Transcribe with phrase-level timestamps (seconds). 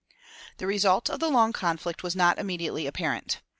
[0.57, 3.39] The result of the long conflict was not immediately apparent.